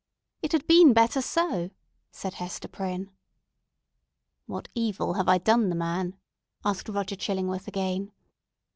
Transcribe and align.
"It 0.41 0.51
had 0.53 0.65
been 0.65 0.93
better 0.93 1.21
so!" 1.21 1.69
said 2.11 2.33
Hester 2.33 2.67
Prynne. 2.67 3.11
"What 4.47 4.67
evil 4.73 5.13
have 5.13 5.29
I 5.29 5.37
done 5.37 5.69
the 5.69 5.75
man?" 5.75 6.17
asked 6.65 6.89
Roger 6.89 7.15
Chillingworth 7.15 7.67
again. 7.67 8.11